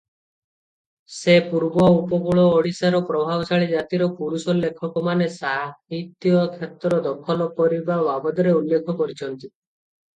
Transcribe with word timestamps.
ସେ 1.15 1.35
ପୂର୍ବ 1.49 1.83
ଓ 1.87 1.91
ଉପକୂଳ 1.97 2.45
ଓଡ଼ିଶାର 2.53 3.03
ପ୍ରଭାବଶାଳୀ 3.11 3.69
ଜାତିର 3.75 4.09
ପୁରୁଷ 4.23 4.57
ଲେଖକମାନେ 4.63 5.31
ସାହିତ୍ୟ 5.37 6.37
କ୍ଷେତ୍ର 6.57 7.03
ଦଖଲ 7.09 7.51
କରିବା 7.63 8.03
ବାବଦରେ 8.11 8.59
ଉଲ୍ଲେଖ 8.61 9.01
କରିଛନ୍ତି। 9.03 9.45